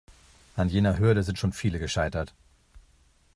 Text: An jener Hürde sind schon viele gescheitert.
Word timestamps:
An 0.55 0.67
jener 0.69 0.97
Hürde 0.97 1.21
sind 1.21 1.37
schon 1.37 1.53
viele 1.53 1.77
gescheitert. 1.77 2.33